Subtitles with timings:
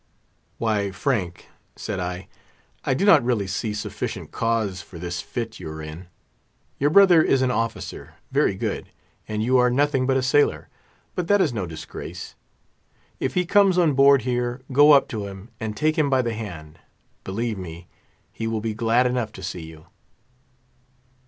[0.57, 2.27] "Why, Frank," said I,
[2.83, 6.07] "I do not really see sufficient cause for this fit you are in.
[6.79, 8.89] Your brother is an of officer—very good;
[9.27, 12.33] and you are nothing but a sailor—but that is no disgrace.
[13.19, 16.33] If he comes on board here, go up to him, and take him by the
[16.33, 16.79] hand;
[17.23, 17.85] believe me,
[18.33, 19.85] he will be glad enough to see you!"